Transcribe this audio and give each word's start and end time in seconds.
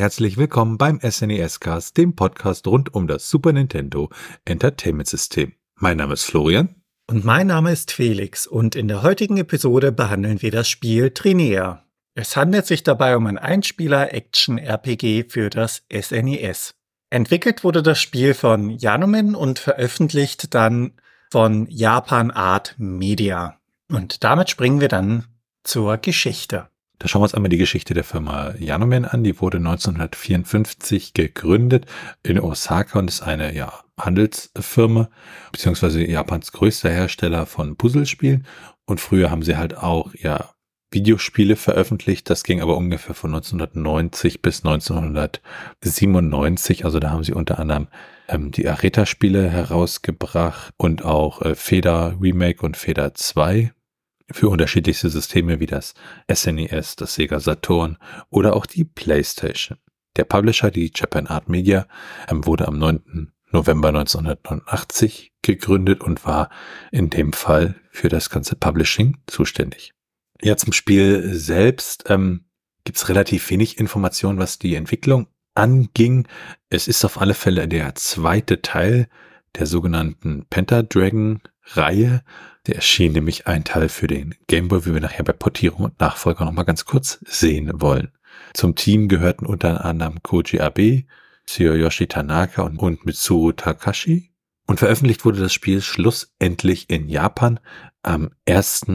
Herzlich 0.00 0.38
willkommen 0.38 0.78
beim 0.78 0.98
SNES 0.98 1.60
Cast, 1.60 1.98
dem 1.98 2.16
Podcast 2.16 2.66
rund 2.66 2.94
um 2.94 3.06
das 3.06 3.28
Super 3.28 3.52
Nintendo 3.52 4.08
Entertainment 4.46 5.06
System. 5.06 5.52
Mein 5.74 5.98
Name 5.98 6.14
ist 6.14 6.24
Florian. 6.24 6.74
Und 7.06 7.26
mein 7.26 7.48
Name 7.48 7.70
ist 7.70 7.92
Felix 7.92 8.46
und 8.46 8.76
in 8.76 8.88
der 8.88 9.02
heutigen 9.02 9.36
Episode 9.36 9.92
behandeln 9.92 10.40
wir 10.40 10.52
das 10.52 10.70
Spiel 10.70 11.10
Trinea. 11.10 11.84
Es 12.14 12.34
handelt 12.34 12.64
sich 12.64 12.82
dabei 12.82 13.14
um 13.14 13.26
ein 13.26 13.36
Einspieler-Action-RPG 13.36 15.24
für 15.28 15.50
das 15.50 15.82
SNES. 15.92 16.72
Entwickelt 17.10 17.62
wurde 17.62 17.82
das 17.82 18.00
Spiel 18.00 18.32
von 18.32 18.70
Yanomen 18.70 19.34
und 19.34 19.58
veröffentlicht 19.58 20.54
dann 20.54 20.92
von 21.30 21.66
Japan 21.68 22.30
Art 22.30 22.74
Media. 22.78 23.60
Und 23.92 24.24
damit 24.24 24.48
springen 24.48 24.80
wir 24.80 24.88
dann 24.88 25.26
zur 25.62 25.98
Geschichte. 25.98 26.69
Da 27.00 27.08
schauen 27.08 27.20
wir 27.20 27.24
uns 27.24 27.34
einmal 27.34 27.48
die 27.48 27.56
Geschichte 27.56 27.94
der 27.94 28.04
Firma 28.04 28.54
Yanomen 28.58 29.06
an. 29.06 29.24
Die 29.24 29.40
wurde 29.40 29.56
1954 29.56 31.14
gegründet 31.14 31.86
in 32.22 32.38
Osaka 32.38 32.98
und 32.98 33.08
ist 33.08 33.22
eine 33.22 33.54
ja, 33.54 33.72
Handelsfirma, 33.98 35.08
beziehungsweise 35.50 36.06
Japans 36.06 36.52
größter 36.52 36.90
Hersteller 36.90 37.46
von 37.46 37.76
Puzzlespielen. 37.76 38.46
Und 38.84 39.00
früher 39.00 39.30
haben 39.30 39.42
sie 39.42 39.56
halt 39.56 39.78
auch 39.78 40.12
ja 40.14 40.50
Videospiele 40.90 41.56
veröffentlicht. 41.56 42.28
Das 42.28 42.44
ging 42.44 42.60
aber 42.60 42.76
ungefähr 42.76 43.14
von 43.14 43.34
1990 43.34 44.42
bis 44.42 44.62
1997. 44.62 46.84
Also 46.84 47.00
da 47.00 47.08
haben 47.08 47.24
sie 47.24 47.32
unter 47.32 47.58
anderem 47.58 47.88
ähm, 48.28 48.50
die 48.50 48.68
Areta-Spiele 48.68 49.48
herausgebracht 49.48 50.74
und 50.76 51.02
auch 51.02 51.40
äh, 51.40 51.54
Feder 51.54 52.18
Remake 52.20 52.60
und 52.60 52.76
Feder 52.76 53.14
2 53.14 53.72
für 54.32 54.48
unterschiedlichste 54.48 55.08
Systeme 55.08 55.60
wie 55.60 55.66
das 55.66 55.94
SNES, 56.32 56.92
e 56.92 56.96
das 56.96 57.14
Sega 57.14 57.40
Saturn 57.40 57.98
oder 58.30 58.54
auch 58.54 58.66
die 58.66 58.84
PlayStation. 58.84 59.78
Der 60.16 60.24
Publisher, 60.24 60.70
die 60.70 60.90
Japan 60.94 61.26
Art 61.26 61.48
Media, 61.48 61.86
ähm, 62.28 62.46
wurde 62.46 62.66
am 62.68 62.78
9. 62.78 63.32
November 63.52 63.88
1989 63.88 65.32
gegründet 65.42 66.02
und 66.02 66.24
war 66.24 66.50
in 66.92 67.10
dem 67.10 67.32
Fall 67.32 67.74
für 67.90 68.08
das 68.08 68.30
ganze 68.30 68.54
Publishing 68.54 69.18
zuständig. 69.26 69.92
Ja, 70.42 70.56
zum 70.56 70.72
Spiel 70.72 71.34
selbst 71.34 72.04
ähm, 72.08 72.44
gibt 72.84 72.98
es 72.98 73.08
relativ 73.08 73.50
wenig 73.50 73.78
Informationen, 73.78 74.38
was 74.38 74.58
die 74.58 74.74
Entwicklung 74.74 75.26
anging. 75.54 76.26
Es 76.70 76.88
ist 76.88 77.04
auf 77.04 77.20
alle 77.20 77.34
Fälle 77.34 77.68
der 77.68 77.94
zweite 77.94 78.62
Teil 78.62 79.08
der 79.56 79.66
sogenannten 79.66 80.46
Pentadragon 80.48 81.40
Reihe. 81.76 82.22
Der 82.66 82.76
erschien 82.76 83.12
nämlich 83.12 83.46
ein 83.46 83.64
Teil 83.64 83.88
für 83.88 84.06
den 84.06 84.34
Gameboy, 84.46 84.84
wie 84.84 84.94
wir 84.94 85.00
nachher 85.00 85.24
bei 85.24 85.32
Portierung 85.32 85.84
und 85.84 86.00
Nachfolger 86.00 86.44
nochmal 86.44 86.64
ganz 86.64 86.84
kurz 86.84 87.20
sehen 87.26 87.70
wollen. 87.74 88.12
Zum 88.52 88.74
Team 88.74 89.08
gehörten 89.08 89.46
unter 89.46 89.84
anderem 89.84 90.22
Koji 90.22 90.60
Abe, 90.60 91.04
Tsuyoshi 91.46 92.06
Tanaka 92.06 92.62
und, 92.62 92.78
und 92.78 93.06
Mitsuru 93.06 93.52
Takashi. 93.52 94.32
Und 94.66 94.78
veröffentlicht 94.78 95.24
wurde 95.24 95.40
das 95.40 95.52
Spiel 95.52 95.80
schlussendlich 95.80 96.90
in 96.90 97.08
Japan 97.08 97.58
am 98.02 98.30
1. 98.46 98.86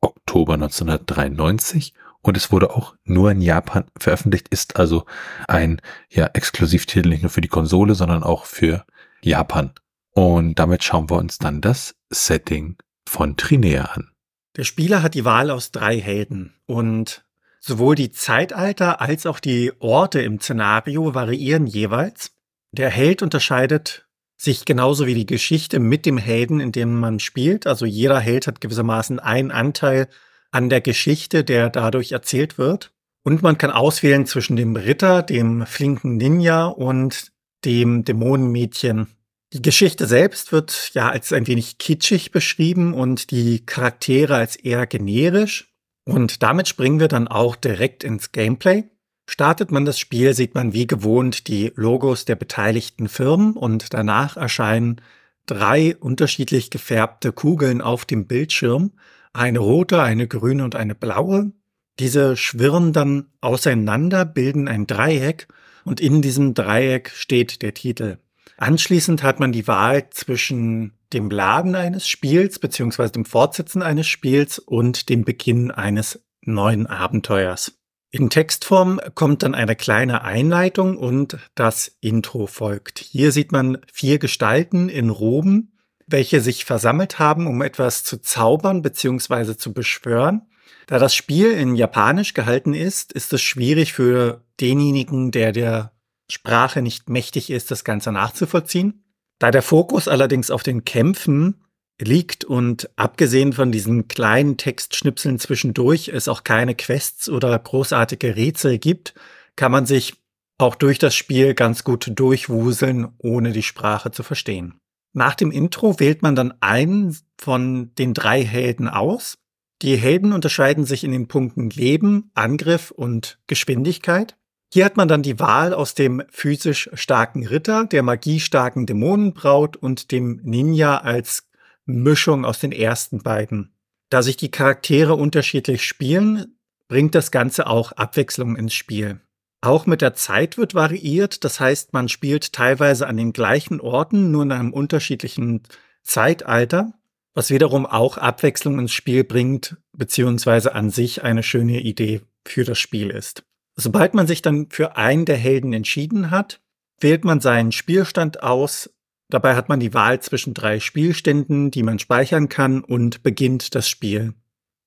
Oktober 0.00 0.54
1993 0.54 1.94
und 2.22 2.36
es 2.36 2.52
wurde 2.52 2.70
auch 2.70 2.94
nur 3.04 3.30
in 3.32 3.40
Japan 3.40 3.84
veröffentlicht, 3.98 4.48
ist 4.48 4.76
also 4.76 5.04
ein 5.48 5.80
ja 6.08 6.26
Exklusivtitel 6.26 7.08
nicht 7.08 7.22
nur 7.22 7.30
für 7.30 7.40
die 7.40 7.48
Konsole, 7.48 7.94
sondern 7.94 8.22
auch 8.22 8.46
für 8.46 8.84
Japan. 9.22 9.72
Und 10.14 10.58
damit 10.58 10.84
schauen 10.84 11.10
wir 11.10 11.16
uns 11.16 11.38
dann 11.38 11.60
das 11.60 11.96
Setting 12.12 12.76
von 13.08 13.36
Trinea 13.36 13.84
an. 13.84 14.10
Der 14.56 14.64
Spieler 14.64 15.02
hat 15.02 15.14
die 15.14 15.24
Wahl 15.24 15.50
aus 15.50 15.72
drei 15.72 15.98
Helden 15.98 16.54
und 16.66 17.24
sowohl 17.60 17.94
die 17.94 18.10
Zeitalter 18.10 19.00
als 19.00 19.26
auch 19.26 19.40
die 19.40 19.72
Orte 19.78 20.20
im 20.20 20.40
Szenario 20.40 21.14
variieren 21.14 21.66
jeweils. 21.66 22.32
Der 22.72 22.90
Held 22.90 23.22
unterscheidet 23.22 24.06
sich 24.36 24.64
genauso 24.64 25.06
wie 25.06 25.14
die 25.14 25.26
Geschichte 25.26 25.78
mit 25.78 26.04
dem 26.04 26.18
Helden, 26.18 26.60
in 26.60 26.72
dem 26.72 26.98
man 26.98 27.20
spielt. 27.20 27.66
Also 27.66 27.86
jeder 27.86 28.18
Held 28.18 28.46
hat 28.46 28.60
gewissermaßen 28.60 29.20
einen 29.20 29.52
Anteil 29.52 30.08
an 30.50 30.68
der 30.68 30.80
Geschichte, 30.80 31.44
der 31.44 31.70
dadurch 31.70 32.12
erzählt 32.12 32.58
wird. 32.58 32.92
Und 33.22 33.42
man 33.42 33.56
kann 33.56 33.70
auswählen 33.70 34.26
zwischen 34.26 34.56
dem 34.56 34.74
Ritter, 34.74 35.22
dem 35.22 35.64
flinken 35.64 36.16
Ninja 36.16 36.66
und 36.66 37.32
dem 37.64 38.04
Dämonenmädchen, 38.04 39.06
die 39.52 39.62
Geschichte 39.62 40.06
selbst 40.06 40.50
wird 40.50 40.92
ja 40.94 41.10
als 41.10 41.32
ein 41.32 41.46
wenig 41.46 41.76
kitschig 41.78 42.30
beschrieben 42.30 42.94
und 42.94 43.30
die 43.30 43.64
Charaktere 43.64 44.36
als 44.36 44.56
eher 44.56 44.86
generisch. 44.86 45.74
Und 46.04 46.42
damit 46.42 46.68
springen 46.68 47.00
wir 47.00 47.08
dann 47.08 47.28
auch 47.28 47.54
direkt 47.54 48.02
ins 48.02 48.32
Gameplay. 48.32 48.84
Startet 49.28 49.70
man 49.70 49.84
das 49.84 49.98
Spiel, 49.98 50.34
sieht 50.34 50.54
man 50.54 50.72
wie 50.72 50.86
gewohnt 50.86 51.48
die 51.48 51.70
Logos 51.76 52.24
der 52.24 52.34
beteiligten 52.34 53.08
Firmen 53.08 53.52
und 53.52 53.92
danach 53.92 54.36
erscheinen 54.36 55.00
drei 55.46 55.96
unterschiedlich 55.96 56.70
gefärbte 56.70 57.32
Kugeln 57.32 57.82
auf 57.82 58.04
dem 58.04 58.26
Bildschirm. 58.26 58.92
Eine 59.32 59.58
rote, 59.58 60.02
eine 60.02 60.26
grüne 60.26 60.64
und 60.64 60.76
eine 60.76 60.94
blaue. 60.94 61.52
Diese 61.98 62.36
schwirren 62.36 62.92
dann 62.92 63.26
auseinander, 63.42 64.24
bilden 64.24 64.66
ein 64.66 64.86
Dreieck 64.86 65.46
und 65.84 66.00
in 66.00 66.22
diesem 66.22 66.54
Dreieck 66.54 67.10
steht 67.10 67.62
der 67.62 67.74
Titel. 67.74 68.18
Anschließend 68.62 69.24
hat 69.24 69.40
man 69.40 69.50
die 69.50 69.66
Wahl 69.66 70.08
zwischen 70.10 70.92
dem 71.12 71.30
Laden 71.30 71.74
eines 71.74 72.06
Spiels 72.06 72.60
beziehungsweise 72.60 73.10
dem 73.10 73.24
Fortsetzen 73.24 73.82
eines 73.82 74.06
Spiels 74.06 74.60
und 74.60 75.08
dem 75.08 75.24
Beginn 75.24 75.72
eines 75.72 76.24
neuen 76.42 76.86
Abenteuers. 76.86 77.80
In 78.12 78.30
Textform 78.30 79.00
kommt 79.16 79.42
dann 79.42 79.56
eine 79.56 79.74
kleine 79.74 80.22
Einleitung 80.22 80.96
und 80.96 81.38
das 81.56 81.96
Intro 82.00 82.46
folgt. 82.46 83.00
Hier 83.00 83.32
sieht 83.32 83.50
man 83.50 83.78
vier 83.92 84.20
Gestalten 84.20 84.88
in 84.88 85.10
Roben, 85.10 85.76
welche 86.06 86.40
sich 86.40 86.64
versammelt 86.64 87.18
haben, 87.18 87.48
um 87.48 87.62
etwas 87.62 88.04
zu 88.04 88.22
zaubern 88.22 88.80
beziehungsweise 88.80 89.56
zu 89.56 89.72
beschwören. 89.72 90.42
Da 90.86 91.00
das 91.00 91.16
Spiel 91.16 91.50
in 91.50 91.74
Japanisch 91.74 92.32
gehalten 92.32 92.74
ist, 92.74 93.12
ist 93.12 93.32
es 93.32 93.42
schwierig 93.42 93.92
für 93.92 94.44
denjenigen, 94.60 95.32
der 95.32 95.50
der 95.50 95.91
Sprache 96.32 96.82
nicht 96.82 97.08
mächtig 97.08 97.50
ist, 97.50 97.70
das 97.70 97.84
Ganze 97.84 98.12
nachzuvollziehen. 98.12 99.04
Da 99.38 99.50
der 99.50 99.62
Fokus 99.62 100.08
allerdings 100.08 100.50
auf 100.50 100.62
den 100.62 100.84
Kämpfen 100.84 101.64
liegt 102.00 102.44
und 102.44 102.90
abgesehen 102.96 103.52
von 103.52 103.70
diesen 103.70 104.08
kleinen 104.08 104.56
Textschnipseln 104.56 105.38
zwischendurch 105.38 106.08
es 106.08 106.28
auch 106.28 106.44
keine 106.44 106.74
Quests 106.74 107.28
oder 107.28 107.58
großartige 107.58 108.34
Rätsel 108.36 108.78
gibt, 108.78 109.14
kann 109.56 109.72
man 109.72 109.86
sich 109.86 110.14
auch 110.58 110.74
durch 110.74 110.98
das 110.98 111.14
Spiel 111.14 111.54
ganz 111.54 111.84
gut 111.84 112.10
durchwuseln, 112.14 113.08
ohne 113.18 113.52
die 113.52 113.62
Sprache 113.62 114.10
zu 114.10 114.22
verstehen. 114.22 114.78
Nach 115.12 115.34
dem 115.34 115.50
Intro 115.50 116.00
wählt 116.00 116.22
man 116.22 116.34
dann 116.34 116.54
einen 116.60 117.16
von 117.38 117.94
den 117.96 118.14
drei 118.14 118.42
Helden 118.44 118.88
aus. 118.88 119.38
Die 119.82 119.96
Helden 119.96 120.32
unterscheiden 120.32 120.86
sich 120.86 121.04
in 121.04 121.10
den 121.10 121.28
Punkten 121.28 121.68
Leben, 121.68 122.30
Angriff 122.34 122.90
und 122.90 123.40
Geschwindigkeit. 123.46 124.36
Hier 124.74 124.86
hat 124.86 124.96
man 124.96 125.06
dann 125.06 125.22
die 125.22 125.38
Wahl 125.38 125.74
aus 125.74 125.94
dem 125.94 126.22
physisch 126.30 126.88
starken 126.94 127.46
Ritter, 127.46 127.84
der 127.84 128.02
magiestarken 128.02 128.86
Dämonenbraut 128.86 129.76
und 129.76 130.10
dem 130.12 130.40
Ninja 130.44 130.96
als 130.96 131.46
Mischung 131.84 132.46
aus 132.46 132.60
den 132.60 132.72
ersten 132.72 133.22
beiden. 133.22 133.74
Da 134.08 134.22
sich 134.22 134.38
die 134.38 134.50
Charaktere 134.50 135.14
unterschiedlich 135.14 135.84
spielen, 135.84 136.56
bringt 136.88 137.14
das 137.14 137.30
Ganze 137.30 137.66
auch 137.66 137.92
Abwechslung 137.92 138.56
ins 138.56 138.72
Spiel. 138.72 139.20
Auch 139.60 139.84
mit 139.84 140.00
der 140.00 140.14
Zeit 140.14 140.56
wird 140.56 140.72
variiert, 140.72 141.44
das 141.44 141.60
heißt, 141.60 141.92
man 141.92 142.08
spielt 142.08 142.54
teilweise 142.54 143.06
an 143.06 143.18
den 143.18 143.34
gleichen 143.34 143.78
Orten, 143.78 144.30
nur 144.30 144.42
in 144.42 144.52
einem 144.52 144.72
unterschiedlichen 144.72 145.64
Zeitalter, 146.02 146.94
was 147.34 147.50
wiederum 147.50 147.84
auch 147.84 148.16
Abwechslung 148.16 148.78
ins 148.78 148.92
Spiel 148.92 149.22
bringt, 149.22 149.76
beziehungsweise 149.92 150.74
an 150.74 150.88
sich 150.88 151.22
eine 151.22 151.42
schöne 151.42 151.82
Idee 151.82 152.22
für 152.46 152.64
das 152.64 152.78
Spiel 152.78 153.10
ist. 153.10 153.44
Sobald 153.76 154.14
man 154.14 154.26
sich 154.26 154.42
dann 154.42 154.68
für 154.70 154.96
einen 154.96 155.24
der 155.24 155.36
Helden 155.36 155.72
entschieden 155.72 156.30
hat, 156.30 156.60
wählt 157.00 157.24
man 157.24 157.40
seinen 157.40 157.72
Spielstand 157.72 158.42
aus. 158.42 158.90
Dabei 159.28 159.56
hat 159.56 159.68
man 159.68 159.80
die 159.80 159.94
Wahl 159.94 160.20
zwischen 160.20 160.54
drei 160.54 160.78
Spielständen, 160.78 161.70
die 161.70 161.82
man 161.82 161.98
speichern 161.98 162.48
kann 162.48 162.84
und 162.84 163.22
beginnt 163.22 163.74
das 163.74 163.88
Spiel 163.88 164.34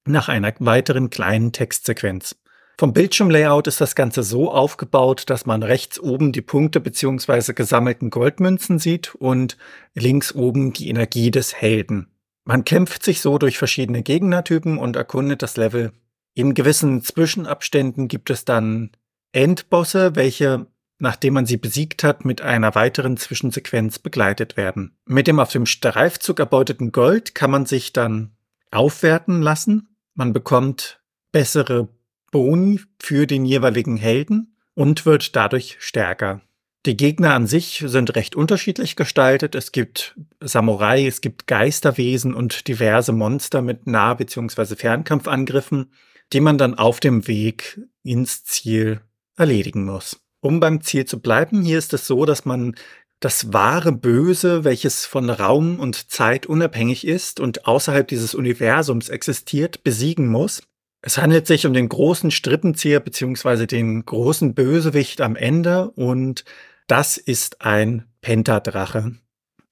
nach 0.07 0.29
einer 0.29 0.53
weiteren 0.59 1.09
kleinen 1.09 1.51
Textsequenz. 1.51 2.35
Vom 2.77 2.93
Bildschirmlayout 2.93 3.67
ist 3.67 3.79
das 3.79 3.95
Ganze 3.95 4.21
so 4.21 4.51
aufgebaut, 4.51 5.29
dass 5.29 5.45
man 5.45 5.63
rechts 5.63 5.99
oben 5.99 6.31
die 6.31 6.41
Punkte 6.41 6.81
bzw. 6.81 7.53
gesammelten 7.53 8.09
Goldmünzen 8.09 8.79
sieht 8.79 9.15
und 9.15 9.57
links 9.93 10.35
oben 10.35 10.73
die 10.73 10.89
Energie 10.89 11.31
des 11.31 11.55
Helden. 11.55 12.07
Man 12.43 12.65
kämpft 12.65 13.03
sich 13.03 13.21
so 13.21 13.37
durch 13.37 13.57
verschiedene 13.57 14.03
Gegnertypen 14.03 14.77
und 14.77 14.97
erkundet 14.97 15.41
das 15.41 15.55
Level 15.57 15.93
in 16.35 16.53
gewissen 16.53 17.01
Zwischenabständen 17.01 18.07
gibt 18.07 18.29
es 18.29 18.45
dann 18.45 18.91
Endbosse, 19.31 20.15
welche, 20.15 20.67
nachdem 20.99 21.33
man 21.33 21.45
sie 21.45 21.57
besiegt 21.57 22.03
hat, 22.03 22.25
mit 22.25 22.41
einer 22.41 22.75
weiteren 22.75 23.17
Zwischensequenz 23.17 23.99
begleitet 23.99 24.57
werden. 24.57 24.97
Mit 25.05 25.27
dem 25.27 25.39
auf 25.39 25.51
dem 25.51 25.65
Streifzug 25.65 26.39
erbeuteten 26.39 26.91
Gold 26.91 27.33
kann 27.35 27.51
man 27.51 27.65
sich 27.65 27.93
dann 27.93 28.35
aufwerten 28.69 29.41
lassen. 29.41 29.95
Man 30.13 30.33
bekommt 30.33 31.01
bessere 31.31 31.87
Boni 32.31 32.81
für 33.01 33.27
den 33.27 33.45
jeweiligen 33.45 33.95
Helden 33.95 34.57
und 34.73 35.05
wird 35.05 35.35
dadurch 35.37 35.77
stärker. 35.79 36.41
Die 36.85 36.97
Gegner 36.97 37.33
an 37.33 37.47
sich 37.47 37.83
sind 37.87 38.15
recht 38.15 38.35
unterschiedlich 38.35 38.95
gestaltet. 38.95 39.55
Es 39.55 39.71
gibt 39.71 40.15
Samurai, 40.39 41.07
es 41.07 41.21
gibt 41.21 41.47
Geisterwesen 41.47 42.33
und 42.33 42.67
diverse 42.67 43.11
Monster 43.11 43.61
mit 43.61 43.87
Nah- 43.87 44.13
bzw. 44.13 44.75
Fernkampfangriffen, 44.75 45.91
die 46.33 46.39
man 46.39 46.57
dann 46.57 46.75
auf 46.75 46.99
dem 46.99 47.27
Weg 47.27 47.79
ins 48.03 48.43
Ziel 48.43 49.01
erledigen 49.37 49.85
muss. 49.85 50.19
Um 50.41 50.59
beim 50.59 50.81
Ziel 50.81 51.05
zu 51.05 51.19
bleiben, 51.19 51.63
hier 51.63 51.77
ist 51.77 51.93
es 51.93 52.07
so, 52.07 52.25
dass 52.25 52.45
man 52.45 52.75
das 53.19 53.53
wahre 53.53 53.91
Böse, 53.91 54.63
welches 54.63 55.05
von 55.05 55.29
Raum 55.29 55.79
und 55.79 56.11
Zeit 56.11 56.45
unabhängig 56.45 57.07
ist 57.07 57.39
und 57.39 57.65
außerhalb 57.65 58.07
dieses 58.07 58.35
Universums 58.35 59.09
existiert, 59.09 59.83
besiegen 59.83 60.27
muss. 60.27 60.61
Es 61.01 61.17
handelt 61.17 61.47
sich 61.47 61.65
um 61.65 61.73
den 61.73 61.89
großen 61.89 62.31
Strippenzieher 62.31 62.99
bzw. 62.99 63.67
den 63.67 64.05
großen 64.05 64.53
Bösewicht 64.53 65.21
am 65.21 65.35
Ende 65.35 65.89
und 65.91 66.45
das 66.87 67.17
ist 67.17 67.61
ein 67.61 68.05
Pentadrache. 68.21 69.15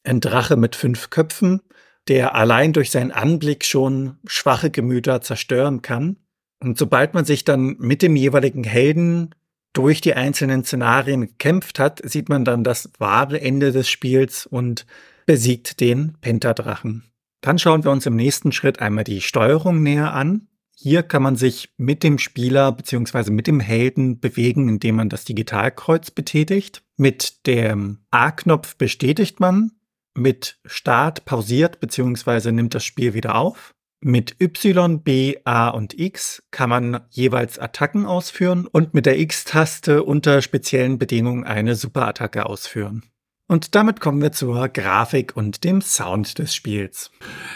Ein 0.04 0.20
Drache 0.20 0.58
mit 0.58 0.76
fünf 0.76 1.10
Köpfen, 1.10 1.62
der 2.08 2.36
allein 2.36 2.74
durch 2.74 2.92
seinen 2.92 3.12
Anblick 3.12 3.66
schon 3.66 4.18
schwache 4.26 4.70
Gemüter 4.70 5.22
zerstören 5.22 5.82
kann. 5.82 6.18
Und 6.64 6.78
sobald 6.78 7.14
man 7.14 7.26
sich 7.26 7.44
dann 7.44 7.76
mit 7.78 8.02
dem 8.02 8.16
jeweiligen 8.16 8.64
Helden 8.64 9.36
durch 9.74 10.00
die 10.00 10.14
einzelnen 10.14 10.64
Szenarien 10.64 11.22
gekämpft 11.22 11.78
hat, 11.78 12.02
sieht 12.10 12.30
man 12.30 12.46
dann 12.46 12.64
das 12.64 12.90
wahre 13.00 13.42
Ende 13.42 13.74
des 13.74 13.90
Spiels 13.90 14.46
und 14.46 14.86
besiegt 15.26 15.82
den 15.82 16.14
Pentadrachen. 16.22 17.04
Dann 17.42 17.60
schauen 17.60 17.84
wir 17.84 17.92
uns 17.92 18.06
im 18.06 18.16
nächsten 18.16 18.54
Schritt 18.54 18.80
einmal 18.80 19.04
die 19.04 19.20
Steuerung 19.20 19.84
näher 19.84 20.14
an. 20.14 20.48
Hier 20.74 21.04
kann 21.04 21.22
man 21.22 21.36
sich 21.36 21.74
mit 21.78 22.02
dem 22.02 22.18
Spieler 22.18 22.72
bzw. 22.72 23.32
mit 23.32 23.48
dem 23.48 23.60
Helden 23.60 24.22
bewegen, 24.22 24.70
indem 24.70 24.96
man 24.96 25.10
das 25.10 25.26
Digitalkreuz 25.26 26.12
betätigt. 26.12 26.82
Mit 26.96 27.46
dem 27.46 28.00
A-Knopf 28.10 28.78
bestätigt 28.78 29.42
man, 29.42 29.72
mit 30.16 30.60
Start 30.66 31.26
pausiert 31.26 31.82
bzw. 31.82 32.52
nimmt 32.54 32.74
das 32.74 32.86
Spiel 32.86 33.14
wieder 33.14 33.36
auf. 33.36 33.74
Mit 34.06 34.36
Y, 34.42 35.02
B, 35.02 35.38
A 35.46 35.70
und 35.70 35.98
X 35.98 36.44
kann 36.52 36.70
man 36.70 37.06
jeweils 37.10 37.58
Attacken 37.58 38.06
ausführen 38.06 38.68
und 38.68 38.94
mit 38.94 39.06
der 39.06 39.18
X-Taste 39.18 40.04
unter 40.04 40.42
speziellen 40.42 40.98
Bedingungen 40.98 41.46
eine 41.46 41.76
Superattacke 41.76 42.46
ausführen. 42.46 43.04
Und 43.54 43.76
damit 43.76 44.00
kommen 44.00 44.20
wir 44.20 44.32
zur 44.32 44.68
Grafik 44.68 45.38
und 45.38 45.64
dem 45.64 45.80
Sound 45.82 46.40
des 46.40 46.56
Spiels. 46.56 47.12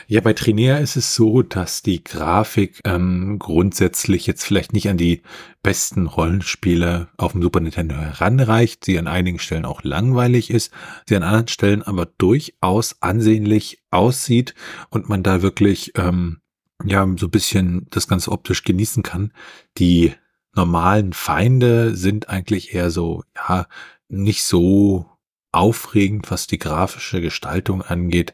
Ja, 0.06 0.22
bei 0.22 0.34
Trinea 0.34 0.78
ist 0.78 0.96
es 0.96 1.16
so, 1.16 1.42
dass 1.42 1.82
die 1.82 2.04
Grafik 2.04 2.82
ähm, 2.84 3.38
grundsätzlich 3.40 4.28
jetzt 4.28 4.44
vielleicht 4.44 4.74
nicht 4.74 4.90
an 4.90 4.98
die 4.98 5.24
besten 5.64 6.06
Rollenspiele 6.06 7.08
auf 7.18 7.32
dem 7.32 7.42
Super 7.42 7.62
Nintendo 7.62 7.96
heranreicht, 7.96 8.86
sie 8.86 9.00
an 9.00 9.08
einigen 9.08 9.40
Stellen 9.40 9.66
auch 9.66 9.82
langweilig 9.82 10.52
ist, 10.52 10.72
sie 11.08 11.16
an 11.16 11.24
anderen 11.24 11.48
Stellen 11.48 11.82
aber 11.82 12.06
durchaus 12.06 13.02
ansehnlich 13.02 13.80
aussieht 13.90 14.54
und 14.92 15.10
man 15.10 15.24
da 15.24 15.42
wirklich 15.42 15.94
ähm, 15.96 16.42
ja 16.86 17.08
so 17.18 17.26
ein 17.26 17.32
bisschen 17.32 17.88
das 17.90 18.08
Ganze 18.08 18.32
optisch 18.32 18.64
genießen 18.64 19.02
kann. 19.02 19.34
Die 19.80 20.14
normalen 20.54 21.14
Feinde 21.14 21.96
sind 21.96 22.30
eigentlich 22.30 22.76
eher 22.76 22.92
so, 22.92 23.24
ja, 23.36 23.66
nicht 24.10 24.44
so 24.44 25.17
aufregend, 25.58 26.30
was 26.30 26.48
die 26.48 26.60
grafische 26.60 27.20
Gestaltung 27.20 27.82
angeht. 27.82 28.34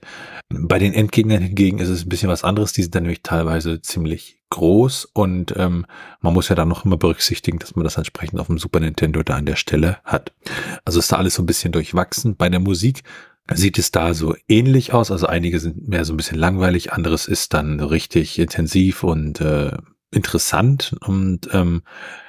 Bei 0.49 0.77
den 0.77 0.93
Endgegnern 0.93 1.41
hingegen 1.41 1.79
ist 1.79 1.89
es 1.89 2.05
ein 2.05 2.09
bisschen 2.09 2.29
was 2.29 2.43
anderes. 2.43 2.73
Die 2.73 2.83
sind 2.83 2.93
dann 2.95 3.03
nämlich 3.03 3.23
teilweise 3.23 3.81
ziemlich 3.81 4.39
groß 4.49 5.05
und 5.13 5.55
ähm, 5.57 5.85
man 6.21 6.33
muss 6.33 6.49
ja 6.49 6.55
dann 6.55 6.67
noch 6.67 6.85
immer 6.85 6.97
berücksichtigen, 6.97 7.57
dass 7.57 7.75
man 7.75 7.83
das 7.83 7.97
entsprechend 7.97 8.39
auf 8.39 8.47
dem 8.47 8.59
Super 8.59 8.81
Nintendo 8.81 9.23
da 9.23 9.35
an 9.35 9.45
der 9.45 9.55
Stelle 9.55 9.97
hat. 10.03 10.33
Also 10.85 10.99
ist 10.99 11.11
da 11.11 11.15
alles 11.15 11.35
so 11.35 11.41
ein 11.41 11.47
bisschen 11.47 11.71
durchwachsen. 11.71 12.35
Bei 12.35 12.49
der 12.49 12.59
Musik 12.59 13.03
sieht 13.51 13.79
es 13.79 13.91
da 13.91 14.13
so 14.13 14.35
ähnlich 14.47 14.93
aus. 14.93 15.09
Also 15.09 15.25
einige 15.25 15.59
sind 15.59 15.87
mehr 15.87 16.05
so 16.05 16.13
ein 16.13 16.17
bisschen 16.17 16.37
langweilig, 16.37 16.93
anderes 16.93 17.27
ist 17.27 17.53
dann 17.53 17.79
richtig 17.79 18.37
intensiv 18.37 19.03
und 19.03 19.41
äh, 19.41 19.75
interessant. 20.11 20.95
Und 20.99 21.49
ähm, 21.51 21.81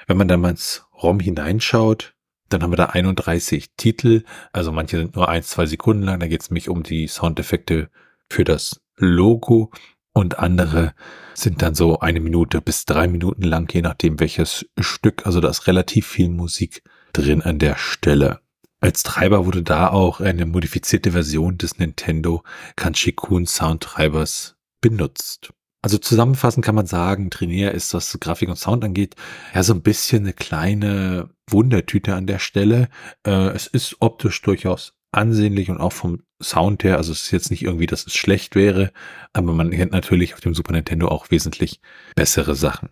wenn 0.07 0.17
man 0.17 0.27
dann 0.27 0.41
mal 0.41 0.49
ins 0.49 0.85
ROM 1.03 1.19
hineinschaut, 1.19 2.14
dann 2.49 2.61
haben 2.61 2.71
wir 2.71 2.77
da 2.77 2.87
31 2.87 3.71
Titel, 3.77 4.23
also 4.53 4.71
manche 4.71 4.97
sind 4.97 5.15
nur 5.15 5.29
ein, 5.29 5.43
zwei 5.43 5.65
Sekunden 5.65 6.03
lang, 6.03 6.19
da 6.19 6.27
geht 6.27 6.41
es 6.41 6.49
nämlich 6.49 6.69
um 6.69 6.83
die 6.83 7.07
Soundeffekte 7.07 7.89
für 8.29 8.43
das 8.43 8.81
Logo 8.97 9.71
und 10.13 10.39
andere 10.39 10.93
sind 11.33 11.61
dann 11.61 11.75
so 11.75 11.99
eine 11.99 12.21
Minute 12.21 12.61
bis 12.61 12.85
drei 12.85 13.07
Minuten 13.07 13.43
lang, 13.43 13.71
je 13.73 13.81
nachdem 13.81 14.19
welches 14.19 14.65
Stück. 14.79 15.25
Also 15.25 15.41
da 15.41 15.49
ist 15.49 15.67
relativ 15.67 16.07
viel 16.07 16.29
Musik 16.29 16.83
drin 17.11 17.41
an 17.41 17.59
der 17.59 17.75
Stelle. 17.77 18.39
Als 18.79 19.03
Treiber 19.03 19.45
wurde 19.45 19.63
da 19.63 19.89
auch 19.89 20.21
eine 20.21 20.45
modifizierte 20.45 21.11
Version 21.11 21.57
des 21.57 21.79
Nintendo 21.79 22.43
Kanchi-Kun 22.75 23.45
Soundtreibers 23.45 24.55
benutzt. 24.79 25.51
Also 25.85 25.99
zusammenfassend 25.99 26.65
kann 26.65 26.73
man 26.73 26.87
sagen, 26.87 27.29
Trainier 27.29 27.71
ist, 27.71 27.93
was 27.93 28.17
Grafik 28.19 28.49
und 28.49 28.55
Sound 28.55 28.83
angeht, 28.83 29.15
ja 29.53 29.61
so 29.61 29.75
ein 29.75 29.83
bisschen 29.83 30.23
eine 30.23 30.33
kleine 30.33 31.29
Wundertüte 31.47 32.15
an 32.15 32.25
der 32.25 32.39
Stelle. 32.39 32.89
Äh, 33.23 33.49
es 33.49 33.67
ist 33.67 33.97
optisch 33.99 34.41
durchaus 34.41 34.93
ansehnlich 35.11 35.69
und 35.69 35.77
auch 35.77 35.93
vom 35.93 36.23
Sound 36.41 36.83
her, 36.83 36.97
also 36.97 37.11
es 37.11 37.25
ist 37.25 37.31
jetzt 37.31 37.51
nicht 37.51 37.61
irgendwie, 37.61 37.85
dass 37.85 38.07
es 38.07 38.15
schlecht 38.15 38.55
wäre, 38.55 38.91
aber 39.31 39.53
man 39.53 39.69
kennt 39.69 39.91
natürlich 39.91 40.33
auf 40.33 40.39
dem 40.39 40.55
Super 40.55 40.73
Nintendo 40.73 41.07
auch 41.07 41.29
wesentlich 41.29 41.81
bessere 42.15 42.55
Sachen. 42.55 42.89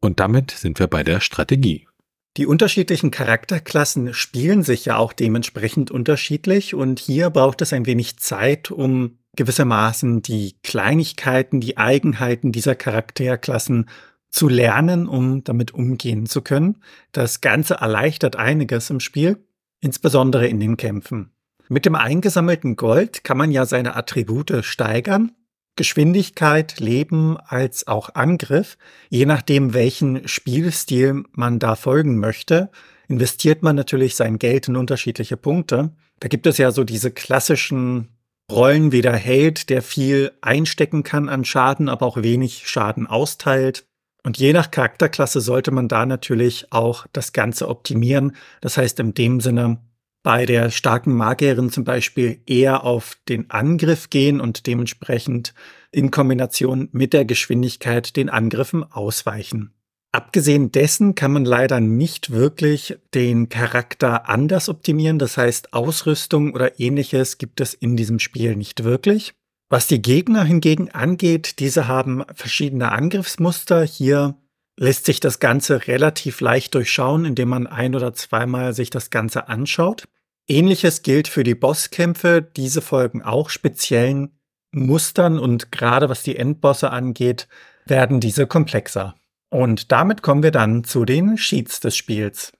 Und 0.00 0.20
damit 0.20 0.52
sind 0.52 0.78
wir 0.78 0.86
bei 0.86 1.02
der 1.02 1.18
Strategie. 1.18 1.88
Die 2.36 2.46
unterschiedlichen 2.46 3.10
Charakterklassen 3.10 4.14
spielen 4.14 4.62
sich 4.62 4.84
ja 4.84 4.96
auch 4.96 5.12
dementsprechend 5.12 5.90
unterschiedlich 5.90 6.72
und 6.72 7.00
hier 7.00 7.30
braucht 7.30 7.62
es 7.62 7.72
ein 7.72 7.84
wenig 7.84 8.18
Zeit, 8.18 8.70
um 8.70 9.18
gewissermaßen 9.38 10.20
die 10.20 10.56
Kleinigkeiten, 10.64 11.60
die 11.60 11.76
Eigenheiten 11.76 12.50
dieser 12.50 12.74
Charakterklassen 12.74 13.88
zu 14.30 14.48
lernen, 14.48 15.06
um 15.06 15.44
damit 15.44 15.72
umgehen 15.72 16.26
zu 16.26 16.42
können. 16.42 16.82
Das 17.12 17.40
Ganze 17.40 17.74
erleichtert 17.74 18.34
einiges 18.34 18.90
im 18.90 18.98
Spiel, 18.98 19.38
insbesondere 19.80 20.48
in 20.48 20.58
den 20.58 20.76
Kämpfen. 20.76 21.30
Mit 21.68 21.86
dem 21.86 21.94
eingesammelten 21.94 22.74
Gold 22.74 23.22
kann 23.22 23.38
man 23.38 23.52
ja 23.52 23.64
seine 23.64 23.94
Attribute 23.94 24.64
steigern. 24.64 25.30
Geschwindigkeit, 25.76 26.80
Leben 26.80 27.36
als 27.36 27.86
auch 27.86 28.16
Angriff. 28.16 28.76
Je 29.08 29.24
nachdem, 29.24 29.72
welchen 29.72 30.26
Spielstil 30.26 31.22
man 31.30 31.60
da 31.60 31.76
folgen 31.76 32.18
möchte, 32.18 32.70
investiert 33.06 33.62
man 33.62 33.76
natürlich 33.76 34.16
sein 34.16 34.40
Geld 34.40 34.66
in 34.66 34.74
unterschiedliche 34.74 35.36
Punkte. 35.36 35.92
Da 36.18 36.26
gibt 36.26 36.48
es 36.48 36.58
ja 36.58 36.72
so 36.72 36.82
diese 36.82 37.12
klassischen 37.12 38.08
Rollen 38.50 38.92
wie 38.92 39.02
der 39.02 39.16
Held, 39.16 39.68
der 39.68 39.82
viel 39.82 40.32
einstecken 40.40 41.02
kann 41.02 41.28
an 41.28 41.44
Schaden, 41.44 41.88
aber 41.88 42.06
auch 42.06 42.22
wenig 42.22 42.66
Schaden 42.66 43.06
austeilt. 43.06 43.86
Und 44.24 44.38
je 44.38 44.52
nach 44.52 44.70
Charakterklasse 44.70 45.40
sollte 45.40 45.70
man 45.70 45.88
da 45.88 46.06
natürlich 46.06 46.72
auch 46.72 47.06
das 47.12 47.32
Ganze 47.32 47.68
optimieren. 47.68 48.36
Das 48.60 48.76
heißt 48.76 48.98
in 49.00 49.14
dem 49.14 49.40
Sinne 49.40 49.78
bei 50.22 50.46
der 50.46 50.70
starken 50.70 51.14
Magierin 51.14 51.70
zum 51.70 51.84
Beispiel 51.84 52.42
eher 52.46 52.84
auf 52.84 53.16
den 53.28 53.50
Angriff 53.50 54.10
gehen 54.10 54.40
und 54.40 54.66
dementsprechend 54.66 55.54
in 55.90 56.10
Kombination 56.10 56.88
mit 56.92 57.12
der 57.12 57.24
Geschwindigkeit 57.24 58.16
den 58.16 58.28
Angriffen 58.28 58.84
ausweichen. 58.84 59.77
Abgesehen 60.10 60.72
dessen 60.72 61.14
kann 61.14 61.32
man 61.32 61.44
leider 61.44 61.80
nicht 61.80 62.30
wirklich 62.30 62.98
den 63.14 63.50
Charakter 63.50 64.28
anders 64.28 64.68
optimieren. 64.68 65.18
Das 65.18 65.36
heißt, 65.36 65.74
Ausrüstung 65.74 66.54
oder 66.54 66.80
ähnliches 66.80 67.36
gibt 67.36 67.60
es 67.60 67.74
in 67.74 67.96
diesem 67.96 68.18
Spiel 68.18 68.56
nicht 68.56 68.84
wirklich. 68.84 69.34
Was 69.68 69.86
die 69.86 70.00
Gegner 70.00 70.44
hingegen 70.44 70.90
angeht, 70.90 71.58
diese 71.58 71.88
haben 71.88 72.24
verschiedene 72.34 72.90
Angriffsmuster. 72.90 73.84
Hier 73.84 74.38
lässt 74.78 75.04
sich 75.04 75.20
das 75.20 75.40
Ganze 75.40 75.86
relativ 75.86 76.40
leicht 76.40 76.74
durchschauen, 76.74 77.26
indem 77.26 77.50
man 77.50 77.66
ein 77.66 77.94
oder 77.94 78.14
zweimal 78.14 78.72
sich 78.72 78.88
das 78.88 79.10
Ganze 79.10 79.48
anschaut. 79.48 80.04
Ähnliches 80.46 81.02
gilt 81.02 81.28
für 81.28 81.44
die 81.44 81.54
Bosskämpfe. 81.54 82.40
Diese 82.40 82.80
folgen 82.80 83.22
auch 83.22 83.50
speziellen 83.50 84.38
Mustern 84.70 85.38
und 85.38 85.70
gerade 85.70 86.08
was 86.08 86.22
die 86.22 86.36
Endbosse 86.36 86.90
angeht, 86.90 87.46
werden 87.84 88.20
diese 88.20 88.46
komplexer. 88.46 89.14
Und 89.50 89.92
damit 89.92 90.22
kommen 90.22 90.42
wir 90.42 90.50
dann 90.50 90.84
zu 90.84 91.04
den 91.04 91.36
Cheats 91.36 91.80
des 91.80 91.96
Spiels. 91.96 92.52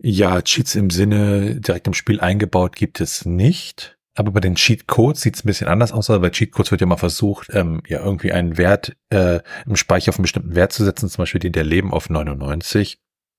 Ja, 0.00 0.40
Cheats 0.42 0.76
im 0.76 0.90
Sinne 0.90 1.60
direkt 1.60 1.88
im 1.88 1.94
Spiel 1.94 2.20
eingebaut 2.20 2.76
gibt 2.76 3.00
es 3.00 3.24
nicht. 3.24 3.98
Aber 4.14 4.32
bei 4.32 4.40
den 4.40 4.56
Cheat-Codes 4.56 5.20
sieht 5.20 5.36
es 5.36 5.44
ein 5.44 5.46
bisschen 5.46 5.68
anders 5.68 5.92
aus. 5.92 6.10
Also 6.10 6.20
bei 6.20 6.30
Cheat-Codes 6.30 6.70
wird 6.70 6.80
ja 6.80 6.86
mal 6.86 6.96
versucht, 6.96 7.48
ähm, 7.52 7.82
ja 7.86 8.00
irgendwie 8.00 8.32
einen 8.32 8.58
Wert 8.58 8.96
äh, 9.10 9.40
im 9.64 9.76
Speicher 9.76 10.10
auf 10.10 10.18
einen 10.18 10.24
bestimmten 10.24 10.56
Wert 10.56 10.72
zu 10.72 10.84
setzen, 10.84 11.08
zum 11.08 11.22
Beispiel 11.22 11.40
den 11.40 11.52
der 11.52 11.64
Leben 11.64 11.92
auf 11.92 12.10
99. 12.10 12.98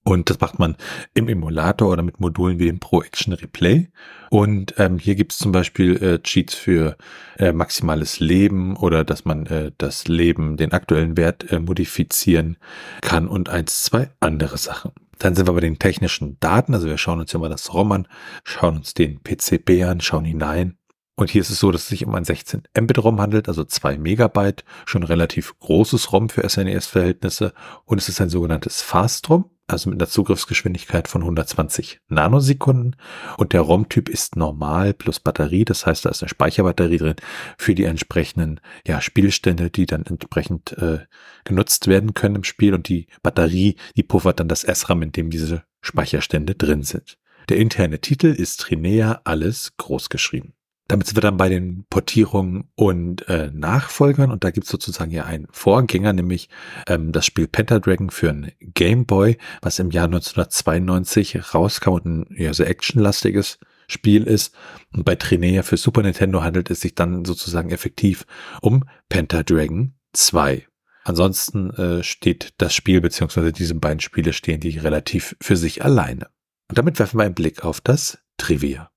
Und 0.10 0.32
das 0.32 0.40
macht 0.40 0.58
man 0.58 0.76
im 1.14 1.30
Emulator 1.30 1.92
oder 1.92 2.02
mit 2.02 2.20
Modulen 2.20 2.58
wie 2.58 2.66
dem 2.66 2.80
Pro 2.80 3.04
Action 3.04 3.32
Replay. 3.32 3.90
Und 4.32 4.74
ähm, 4.80 4.98
hier 4.98 5.14
gibt 5.14 5.34
es 5.34 5.38
zum 5.38 5.52
Beispiel 5.52 6.02
äh, 6.02 6.20
Cheats 6.24 6.56
für 6.56 6.98
äh, 7.38 7.52
maximales 7.52 8.20
Leben 8.20 8.76
oder 8.76 9.04
dass 9.04 9.24
man 9.26 9.46
äh, 9.46 9.72
das 9.78 10.08
Leben, 10.08 10.58
den 10.58 10.72
aktuellen 10.72 11.16
Wert 11.16 11.52
äh, 11.52 11.60
modifizieren 11.60 12.58
kann 13.02 13.28
und 13.28 13.50
eins, 13.50 13.84
zwei 13.84 14.10
andere 14.20 14.58
Sachen. 14.58 14.94
Dann 15.20 15.36
sind 15.36 15.48
wir 15.48 15.54
bei 15.54 15.60
den 15.60 15.78
technischen 15.78 16.40
Daten. 16.40 16.74
Also 16.74 16.88
wir 16.88 16.98
schauen 16.98 17.20
uns 17.20 17.32
ja 17.32 17.38
mal 17.38 17.50
das 17.50 17.72
ROM 17.72 17.92
an, 17.92 18.08
schauen 18.44 18.78
uns 18.78 18.96
den 18.96 19.20
PCB 19.22 19.84
an, 19.84 20.02
schauen 20.02 20.26
hinein. 20.26 20.80
Und 21.18 21.30
hier 21.30 21.42
ist 21.42 21.52
es 21.52 21.60
so, 21.60 21.70
dass 21.70 21.84
es 21.84 21.90
sich 21.90 22.04
um 22.08 22.16
ein 22.16 22.26
16 22.26 22.64
Mbit 22.76 22.98
ROM 22.98 23.22
handelt, 23.22 23.48
also 23.48 23.64
2 23.64 24.00
Megabyte, 24.00 24.64
schon 24.88 25.04
relativ 25.04 25.54
großes 25.60 26.12
ROM 26.14 26.30
für 26.30 26.50
SNES-Verhältnisse. 26.50 27.54
Und 27.86 28.00
es 28.00 28.10
ist 28.10 28.20
ein 28.22 28.30
sogenanntes 28.30 28.82
Fast 28.82 29.30
ROM, 29.30 29.52
also 29.70 29.90
mit 29.90 30.02
einer 30.02 30.10
Zugriffsgeschwindigkeit 30.10 31.08
von 31.08 31.22
120 31.22 32.00
Nanosekunden. 32.08 32.96
Und 33.38 33.54
der 33.54 33.62
ROM-Typ 33.62 34.10
ist 34.10 34.36
normal 34.36 34.94
plus 34.94 35.20
Batterie, 35.20 35.66
das 35.66 35.86
heißt, 35.86 36.06
da 36.06 36.10
ist 36.10 36.22
eine 36.22 36.30
Speicherbatterie 36.30 36.98
drin 36.98 37.16
für 37.58 37.76
die 37.76 37.84
entsprechenden 37.84 38.60
ja, 38.86 39.02
Spielstände, 39.02 39.70
die 39.70 39.86
dann 39.86 40.06
entsprechend 40.06 40.74
äh, 40.78 41.00
genutzt 41.44 41.88
werden 41.88 42.14
können 42.14 42.36
im 42.36 42.44
Spiel. 42.44 42.74
Und 42.74 42.88
die 42.90 43.08
Batterie, 43.24 43.76
die 43.96 44.04
puffert 44.04 44.40
dann 44.40 44.48
das 44.48 44.62
SRAM, 44.62 45.02
in 45.02 45.12
dem 45.12 45.30
diese 45.30 45.64
Speicherstände 45.82 46.56
drin 46.56 46.84
sind. 46.84 47.18
Der 47.50 47.58
interne 47.58 48.00
Titel 48.00 48.28
ist 48.28 48.60
Trinea, 48.60 49.22
alles 49.24 49.74
groß 49.78 50.10
geschrieben. 50.10 50.54
Damit 50.90 51.06
sind 51.06 51.18
wir 51.18 51.22
dann 51.22 51.38
bei 51.38 51.50
den 51.50 51.86
Portierungen 51.92 52.68
und 52.74 53.30
äh, 53.30 53.52
Nachfolgern 53.54 54.32
und 54.32 54.44
da 54.44 54.50
gibt 54.50 54.66
es 54.66 54.72
sozusagen 54.72 55.12
ja 55.12 55.24
einen 55.24 55.48
Vorgänger, 55.52 56.14
nämlich 56.14 56.50
ähm, 56.88 57.12
das 57.12 57.28
Spiel 57.28 57.48
Pentadragon 57.48 58.10
für 58.10 58.32
ein 58.32 58.52
Game 58.60 59.06
Boy, 59.06 59.38
was 59.62 59.78
im 59.78 59.92
Jahr 59.92 60.06
1992 60.06 61.54
rauskam 61.54 61.92
und 61.92 62.06
ein 62.06 62.36
ja, 62.36 62.56
sehr 62.56 62.68
actionlastiges 62.68 63.60
Spiel 63.88 64.24
ist. 64.24 64.56
Und 64.92 65.06
bei 65.06 65.14
Trinea 65.14 65.62
für 65.62 65.78
Super 65.78 66.02
Nintendo 66.02 66.42
handelt 66.42 66.72
es 66.72 66.82
sich 66.82 66.96
dann 66.96 67.24
sozusagen 67.24 67.70
effektiv 67.70 68.26
um 68.60 68.84
Pentadragon 69.10 69.94
2. 70.14 70.66
Ansonsten 71.04 71.70
äh, 71.76 72.04
steht 72.04 72.56
das 72.58 72.74
Spiel, 72.74 73.00
beziehungsweise 73.00 73.54
diese 73.54 73.76
beiden 73.76 74.00
Spiele 74.00 74.34
stehen 74.34 74.60
die 74.60 74.80
relativ 74.80 75.36
für 75.40 75.56
sich 75.56 75.86
alleine. 75.86 76.30
Und 76.68 76.80
damit 76.80 76.98
werfen 76.98 77.20
wir 77.20 77.26
einen 77.26 77.36
Blick 77.36 77.64
auf 77.64 77.80
das 77.80 78.18
Trivia. 78.38 78.90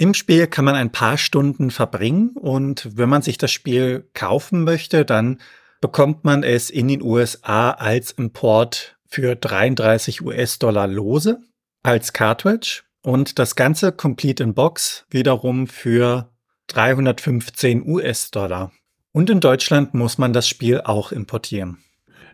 Im 0.00 0.14
Spiel 0.14 0.46
kann 0.46 0.64
man 0.64 0.76
ein 0.76 0.92
paar 0.92 1.18
Stunden 1.18 1.72
verbringen 1.72 2.30
und 2.36 2.88
wenn 2.96 3.08
man 3.08 3.22
sich 3.22 3.36
das 3.36 3.50
Spiel 3.50 4.08
kaufen 4.14 4.62
möchte, 4.62 5.04
dann 5.04 5.40
bekommt 5.80 6.24
man 6.24 6.44
es 6.44 6.70
in 6.70 6.86
den 6.86 7.02
USA 7.02 7.72
als 7.72 8.12
Import 8.12 8.96
für 9.06 9.34
33 9.34 10.22
US-Dollar 10.22 10.86
lose 10.86 11.40
als 11.82 12.12
Cartridge 12.12 12.82
und 13.02 13.40
das 13.40 13.56
Ganze 13.56 13.90
Complete 13.90 14.44
in 14.44 14.54
Box 14.54 15.04
wiederum 15.10 15.66
für 15.66 16.30
315 16.68 17.84
US-Dollar. 17.84 18.70
Und 19.10 19.30
in 19.30 19.40
Deutschland 19.40 19.94
muss 19.94 20.16
man 20.16 20.32
das 20.32 20.46
Spiel 20.46 20.80
auch 20.82 21.10
importieren. 21.10 21.78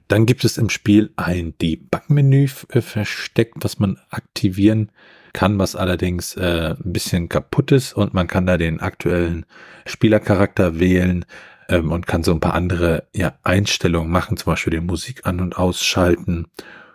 Dann 0.08 0.26
gibt 0.26 0.44
es 0.44 0.58
im 0.58 0.68
Spiel 0.68 1.12
ein 1.16 1.54
Debug-Menü 1.58 2.48
äh, 2.68 2.80
versteckt, 2.80 3.56
was 3.60 3.78
man 3.78 3.98
aktivieren 4.10 4.90
kann, 5.32 5.58
was 5.58 5.76
allerdings 5.76 6.36
äh, 6.36 6.74
ein 6.78 6.92
bisschen 6.92 7.28
kaputt 7.28 7.72
ist 7.72 7.92
und 7.94 8.14
man 8.14 8.26
kann 8.26 8.46
da 8.46 8.56
den 8.56 8.80
aktuellen 8.80 9.46
Spielercharakter 9.86 10.78
wählen 10.78 11.24
ähm, 11.68 11.90
und 11.90 12.06
kann 12.06 12.22
so 12.22 12.32
ein 12.32 12.40
paar 12.40 12.54
andere 12.54 13.08
ja, 13.14 13.34
Einstellungen 13.42 14.10
machen, 14.10 14.36
zum 14.36 14.52
Beispiel 14.52 14.72
den 14.72 14.86
Musik 14.86 15.26
an- 15.26 15.40
und 15.40 15.56
ausschalten 15.56 16.46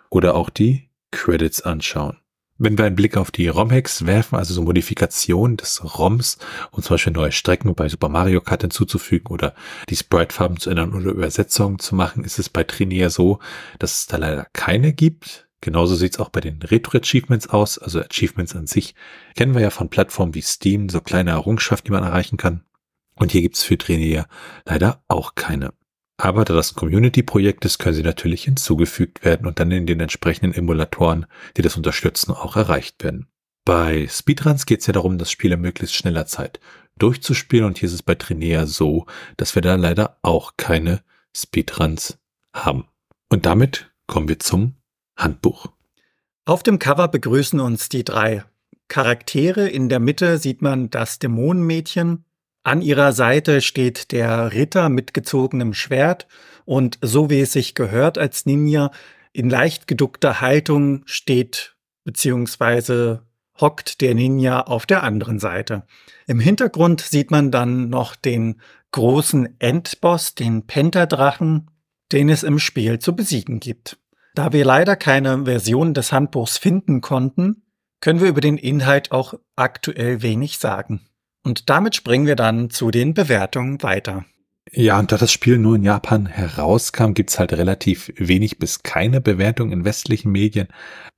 oder 0.08 0.34
auch 0.34 0.50
die 0.50 0.88
Credits 1.10 1.62
anschauen. 1.62 2.16
Wenn 2.62 2.76
wir 2.76 2.84
einen 2.84 2.94
Blick 2.94 3.16
auf 3.16 3.30
die 3.30 3.48
ROM-Hacks 3.48 4.04
werfen, 4.04 4.36
also 4.36 4.52
so 4.52 4.60
Modifikationen 4.60 5.56
des 5.56 5.82
ROMs, 5.82 6.36
um 6.72 6.82
zum 6.82 6.92
Beispiel 6.92 7.14
neue 7.14 7.32
Strecken 7.32 7.74
bei 7.74 7.88
Super 7.88 8.10
Mario 8.10 8.42
Kart 8.42 8.60
hinzuzufügen 8.60 9.28
oder 9.28 9.54
die 9.88 9.96
Sprite-Farben 9.96 10.58
zu 10.58 10.68
ändern 10.68 10.92
oder 10.92 11.10
Übersetzungen 11.10 11.78
zu 11.78 11.94
machen, 11.94 12.22
ist 12.22 12.38
es 12.38 12.50
bei 12.50 12.62
Trinia 12.62 13.08
so, 13.08 13.38
dass 13.78 14.00
es 14.00 14.06
da 14.08 14.18
leider 14.18 14.46
keine 14.52 14.92
gibt. 14.92 15.48
Genauso 15.62 15.94
sieht 15.94 16.12
es 16.12 16.20
auch 16.20 16.28
bei 16.28 16.42
den 16.42 16.60
Retro-Achievements 16.60 17.48
aus. 17.48 17.78
Also 17.78 18.02
Achievements 18.02 18.54
an 18.54 18.66
sich 18.66 18.94
kennen 19.36 19.54
wir 19.54 19.62
ja 19.62 19.70
von 19.70 19.88
Plattformen 19.88 20.34
wie 20.34 20.42
Steam, 20.42 20.90
so 20.90 21.00
kleine 21.00 21.30
Errungenschaften, 21.30 21.86
die 21.86 21.92
man 21.92 22.04
erreichen 22.04 22.36
kann. 22.36 22.64
Und 23.14 23.32
hier 23.32 23.40
gibt's 23.40 23.62
für 23.62 23.78
Trainier 23.78 24.26
leider 24.66 25.02
auch 25.08 25.34
keine. 25.34 25.72
Aber 26.20 26.44
da 26.44 26.52
das 26.52 26.74
Community-Projekt 26.74 27.64
ist, 27.64 27.78
können 27.78 27.94
sie 27.94 28.02
natürlich 28.02 28.44
hinzugefügt 28.44 29.24
werden 29.24 29.46
und 29.46 29.58
dann 29.58 29.70
in 29.70 29.86
den 29.86 30.00
entsprechenden 30.00 30.52
Emulatoren, 30.52 31.24
die 31.56 31.62
das 31.62 31.78
unterstützen, 31.78 32.32
auch 32.32 32.56
erreicht 32.56 33.02
werden. 33.02 33.26
Bei 33.64 34.06
Speedruns 34.06 34.66
geht 34.66 34.80
es 34.80 34.86
ja 34.86 34.92
darum, 34.92 35.16
das 35.16 35.30
Spiel 35.30 35.52
in 35.52 35.62
möglichst 35.62 35.94
schneller 35.94 36.26
Zeit 36.26 36.60
durchzuspielen 36.98 37.64
und 37.64 37.78
hier 37.78 37.86
ist 37.86 37.94
es 37.94 38.02
bei 38.02 38.16
Trinea 38.16 38.66
so, 38.66 39.06
dass 39.38 39.54
wir 39.54 39.62
da 39.62 39.76
leider 39.76 40.18
auch 40.20 40.58
keine 40.58 41.00
Speedruns 41.34 42.18
haben. 42.52 42.84
Und 43.30 43.46
damit 43.46 43.90
kommen 44.06 44.28
wir 44.28 44.38
zum 44.40 44.74
Handbuch. 45.16 45.68
Auf 46.44 46.62
dem 46.62 46.78
Cover 46.78 47.08
begrüßen 47.08 47.60
uns 47.60 47.88
die 47.88 48.04
drei 48.04 48.44
Charaktere. 48.88 49.70
In 49.70 49.88
der 49.88 50.00
Mitte 50.00 50.36
sieht 50.36 50.60
man 50.60 50.90
das 50.90 51.18
Dämonenmädchen. 51.18 52.26
An 52.62 52.82
ihrer 52.82 53.12
Seite 53.12 53.62
steht 53.62 54.12
der 54.12 54.52
Ritter 54.52 54.88
mit 54.88 55.14
gezogenem 55.14 55.72
Schwert 55.72 56.26
und 56.66 56.98
so 57.00 57.30
wie 57.30 57.40
es 57.40 57.52
sich 57.52 57.74
gehört 57.74 58.18
als 58.18 58.44
Ninja 58.44 58.90
in 59.32 59.48
leicht 59.48 59.86
geduckter 59.86 60.40
Haltung 60.40 61.02
steht 61.06 61.76
beziehungsweise 62.04 63.26
hockt 63.60 64.00
der 64.00 64.14
Ninja 64.14 64.62
auf 64.62 64.86
der 64.86 65.02
anderen 65.02 65.38
Seite. 65.38 65.84
Im 66.26 66.40
Hintergrund 66.40 67.00
sieht 67.00 67.30
man 67.30 67.50
dann 67.50 67.88
noch 67.88 68.16
den 68.16 68.60
großen 68.92 69.60
Endboss, 69.60 70.34
den 70.34 70.66
Pentadrachen, 70.66 71.70
den 72.12 72.28
es 72.28 72.42
im 72.42 72.58
Spiel 72.58 72.98
zu 72.98 73.14
besiegen 73.14 73.60
gibt. 73.60 73.98
Da 74.34 74.52
wir 74.52 74.64
leider 74.64 74.96
keine 74.96 75.44
Version 75.44 75.94
des 75.94 76.12
Handbuchs 76.12 76.58
finden 76.58 77.00
konnten, 77.00 77.62
können 78.00 78.20
wir 78.20 78.28
über 78.28 78.40
den 78.40 78.56
Inhalt 78.56 79.12
auch 79.12 79.34
aktuell 79.56 80.22
wenig 80.22 80.58
sagen. 80.58 81.06
Und 81.42 81.70
damit 81.70 81.96
springen 81.96 82.26
wir 82.26 82.36
dann 82.36 82.70
zu 82.70 82.90
den 82.90 83.14
Bewertungen 83.14 83.82
weiter. 83.82 84.24
Ja, 84.72 84.98
und 84.98 85.10
da 85.10 85.16
das 85.16 85.32
Spiel 85.32 85.58
nur 85.58 85.76
in 85.76 85.84
Japan 85.84 86.26
herauskam, 86.26 87.12
gibt's 87.12 87.38
halt 87.38 87.52
relativ 87.52 88.12
wenig 88.16 88.58
bis 88.58 88.82
keine 88.82 89.20
Bewertung 89.20 89.72
in 89.72 89.84
westlichen 89.84 90.30
Medien. 90.30 90.68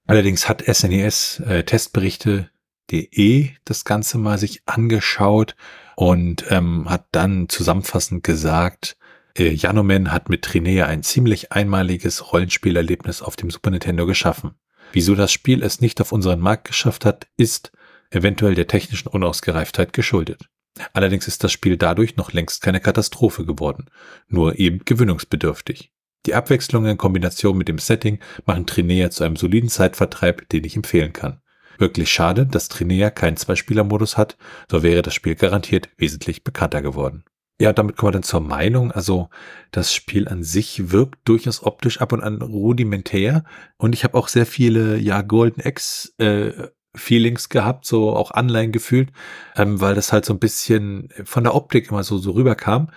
Allerdings 0.06 0.48
hat 0.48 0.62
SNES 0.62 1.40
äh, 1.40 1.62
Testberichte.de 1.64 3.50
das 3.64 3.84
Ganze 3.84 4.18
mal 4.18 4.38
sich 4.38 4.62
angeschaut 4.66 5.54
und 5.96 6.46
ähm, 6.50 6.88
hat 6.88 7.06
dann 7.12 7.48
zusammenfassend 7.48 8.24
gesagt, 8.24 8.96
äh, 9.36 9.50
Janomen 9.50 10.12
hat 10.12 10.28
mit 10.28 10.42
Trinea 10.42 10.86
ein 10.86 11.02
ziemlich 11.02 11.52
einmaliges 11.52 12.32
Rollenspielerlebnis 12.32 13.22
auf 13.22 13.36
dem 13.36 13.50
Super 13.50 13.70
Nintendo 13.70 14.06
geschaffen. 14.06 14.54
Wieso 14.92 15.14
das 15.14 15.32
Spiel 15.32 15.62
es 15.62 15.80
nicht 15.80 16.00
auf 16.00 16.12
unseren 16.12 16.40
Markt 16.40 16.66
geschafft 16.66 17.04
hat, 17.04 17.26
ist 17.36 17.72
eventuell 18.14 18.54
der 18.54 18.66
technischen 18.66 19.08
Unausgereiftheit 19.08 19.92
geschuldet. 19.92 20.48
Allerdings 20.92 21.28
ist 21.28 21.44
das 21.44 21.52
Spiel 21.52 21.76
dadurch 21.76 22.16
noch 22.16 22.32
längst 22.32 22.62
keine 22.62 22.80
Katastrophe 22.80 23.44
geworden, 23.44 23.86
nur 24.28 24.58
eben 24.58 24.84
gewöhnungsbedürftig. 24.84 25.92
Die 26.26 26.34
Abwechslung 26.34 26.86
in 26.86 26.96
Kombination 26.96 27.58
mit 27.58 27.68
dem 27.68 27.78
Setting 27.78 28.20
machen 28.46 28.66
Trinea 28.66 29.10
zu 29.10 29.24
einem 29.24 29.36
soliden 29.36 29.68
Zeitvertreib, 29.68 30.48
den 30.50 30.64
ich 30.64 30.76
empfehlen 30.76 31.12
kann. 31.12 31.40
Wirklich 31.78 32.12
schade, 32.12 32.46
dass 32.46 32.68
Trinea 32.68 33.10
keinen 33.10 33.36
Zweispielermodus 33.36 34.16
hat, 34.16 34.36
so 34.70 34.82
wäre 34.82 35.02
das 35.02 35.14
Spiel 35.14 35.34
garantiert 35.34 35.88
wesentlich 35.96 36.44
bekannter 36.44 36.80
geworden. 36.80 37.24
Ja, 37.60 37.72
damit 37.72 37.96
kommen 37.96 38.08
wir 38.08 38.14
dann 38.14 38.22
zur 38.22 38.40
Meinung. 38.40 38.92
Also 38.92 39.30
das 39.70 39.94
Spiel 39.94 40.28
an 40.28 40.42
sich 40.42 40.90
wirkt 40.90 41.20
durchaus 41.28 41.62
optisch 41.62 42.00
ab 42.00 42.12
und 42.12 42.22
an 42.22 42.40
rudimentär. 42.40 43.44
Und 43.76 43.94
ich 43.94 44.04
habe 44.04 44.16
auch 44.16 44.28
sehr 44.28 44.46
viele, 44.46 44.96
ja, 44.98 45.22
Golden 45.22 45.60
X 45.60 46.14
äh, 46.18 46.68
Feelings 46.94 47.48
gehabt, 47.48 47.86
so 47.86 48.14
auch 48.14 48.30
Anleihen 48.30 48.70
gefühlt, 48.70 49.10
ähm, 49.56 49.80
weil 49.80 49.94
das 49.94 50.12
halt 50.12 50.24
so 50.24 50.34
ein 50.34 50.38
bisschen 50.38 51.08
von 51.24 51.44
der 51.44 51.54
Optik 51.54 51.90
immer 51.90 52.04
so, 52.04 52.18
so 52.18 52.32
rüberkam. 52.32 52.90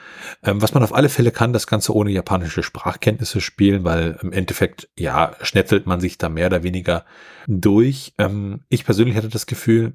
Ähm, 0.43 0.61
was 0.61 0.73
man 0.73 0.83
auf 0.83 0.93
alle 0.93 1.09
Fälle 1.09 1.31
kann, 1.31 1.53
das 1.53 1.67
Ganze 1.67 1.95
ohne 1.95 2.11
japanische 2.11 2.63
Sprachkenntnisse 2.63 3.39
spielen, 3.39 3.83
weil 3.85 4.19
im 4.21 4.33
Endeffekt, 4.33 4.89
ja, 4.97 5.35
schnetzelt 5.41 5.85
man 5.85 6.01
sich 6.01 6.17
da 6.17 6.27
mehr 6.27 6.47
oder 6.47 6.63
weniger 6.63 7.05
durch. 7.47 8.13
Ähm, 8.17 8.61
ich 8.69 8.83
persönlich 8.83 9.15
hatte 9.15 9.29
das 9.29 9.45
Gefühl, 9.45 9.93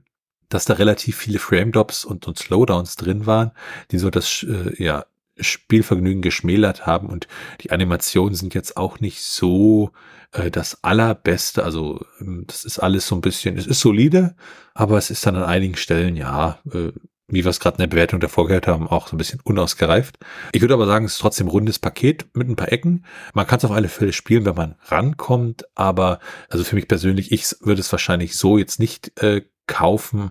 dass 0.49 0.65
da 0.65 0.75
relativ 0.75 1.17
viele 1.17 1.39
Frame-Drops 1.39 2.05
und, 2.05 2.27
und 2.27 2.39
Slowdowns 2.39 2.97
drin 2.97 3.27
waren, 3.27 3.53
die 3.91 3.99
so 3.99 4.11
das 4.11 4.43
äh, 4.43 4.83
ja, 4.83 5.05
Spielvergnügen 5.41 6.23
geschmälert 6.23 6.87
haben 6.87 7.09
und 7.09 7.29
die 7.61 7.71
Animationen 7.71 8.35
sind 8.35 8.55
jetzt 8.55 8.77
auch 8.77 9.01
nicht 9.01 9.23
so 9.23 9.91
äh, 10.33 10.51
das 10.51 10.83
allerbeste. 10.83 11.65
Also 11.65 12.05
ähm, 12.21 12.45
das 12.47 12.65
ist 12.65 12.79
alles 12.79 13.07
so 13.07 13.15
ein 13.15 13.21
bisschen, 13.21 13.57
es 13.57 13.67
ist 13.67 13.81
solide, 13.81 14.37
aber 14.75 14.99
es 14.99 15.11
ist 15.11 15.27
dann 15.27 15.37
an 15.37 15.45
einigen 15.45 15.77
Stellen, 15.77 16.17
ja, 16.17 16.59
äh, 16.73 16.93
wie 17.33 17.45
wir 17.45 17.51
es 17.51 17.61
gerade 17.61 17.77
in 17.77 17.83
der 17.83 17.87
Bewertung 17.89 18.21
davor 18.21 18.47
gehört 18.47 18.67
haben, 18.67 18.89
auch 18.89 19.09
so 19.09 19.15
ein 19.15 19.19
bisschen 19.19 19.41
unausgereift. 19.45 20.19
Ich 20.53 20.61
würde 20.61 20.75
aber 20.75 20.87
sagen, 20.87 21.05
es 21.05 21.13
ist 21.13 21.21
trotzdem 21.21 21.47
ein 21.47 21.51
rundes 21.51 21.79
Paket 21.79 22.27
mit 22.35 22.49
ein 22.49 22.57
paar 22.57 22.73
Ecken. 22.73 23.05
Man 23.35 23.47
kann 23.47 23.59
es 23.59 23.65
auf 23.65 23.71
alle 23.71 23.89
Fälle 23.89 24.13
spielen, 24.13 24.45
wenn 24.45 24.57
man 24.57 24.75
rankommt, 24.87 25.65
aber 25.75 26.19
also 26.49 26.65
für 26.65 26.75
mich 26.75 26.89
persönlich, 26.89 27.33
ich 27.33 27.55
würde 27.61 27.81
es 27.81 27.93
wahrscheinlich 27.93 28.37
so 28.37 28.59
jetzt 28.59 28.81
nicht 28.81 29.21
äh, 29.23 29.43
kaufen. 29.67 30.31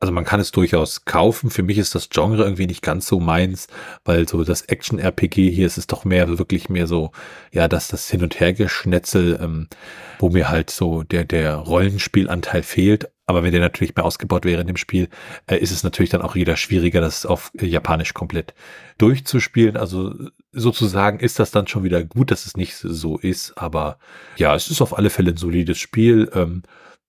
Also 0.00 0.12
man 0.12 0.24
kann 0.24 0.38
es 0.38 0.52
durchaus 0.52 1.04
kaufen. 1.04 1.50
Für 1.50 1.64
mich 1.64 1.76
ist 1.76 1.94
das 1.94 2.08
Genre 2.08 2.44
irgendwie 2.44 2.68
nicht 2.68 2.82
ganz 2.82 3.08
so 3.08 3.18
meins, 3.18 3.66
weil 4.04 4.28
so 4.28 4.44
das 4.44 4.62
Action-RPG 4.62 5.50
hier 5.50 5.66
ist 5.66 5.76
es 5.76 5.88
doch 5.88 6.04
mehr 6.04 6.38
wirklich 6.38 6.68
mehr 6.68 6.86
so, 6.86 7.10
ja, 7.50 7.66
dass 7.66 7.88
das 7.88 8.08
Hin- 8.08 8.22
und 8.22 8.38
Hergeschnetzel, 8.38 9.38
ähm, 9.42 9.68
wo 10.20 10.30
mir 10.30 10.48
halt 10.48 10.70
so 10.70 11.02
der, 11.02 11.24
der 11.24 11.56
Rollenspielanteil 11.56 12.62
fehlt. 12.62 13.10
Aber 13.26 13.42
wenn 13.42 13.50
der 13.50 13.60
natürlich 13.60 13.94
mehr 13.94 14.04
ausgebaut 14.04 14.44
wäre 14.44 14.60
in 14.60 14.68
dem 14.68 14.76
Spiel, 14.76 15.08
äh, 15.48 15.56
ist 15.58 15.72
es 15.72 15.82
natürlich 15.82 16.10
dann 16.10 16.22
auch 16.22 16.36
wieder 16.36 16.56
schwieriger, 16.56 17.00
das 17.00 17.26
auf 17.26 17.50
äh, 17.58 17.66
Japanisch 17.66 18.14
komplett 18.14 18.54
durchzuspielen. 18.98 19.76
Also 19.76 20.14
sozusagen 20.52 21.18
ist 21.18 21.40
das 21.40 21.50
dann 21.50 21.66
schon 21.66 21.82
wieder 21.82 22.04
gut, 22.04 22.30
dass 22.30 22.46
es 22.46 22.56
nicht 22.56 22.76
so 22.76 23.18
ist. 23.18 23.58
Aber 23.58 23.98
ja, 24.36 24.54
es 24.54 24.70
ist 24.70 24.80
auf 24.80 24.96
alle 24.96 25.10
Fälle 25.10 25.32
ein 25.32 25.36
solides 25.36 25.78
Spiel. 25.78 26.30
Ähm, 26.34 26.62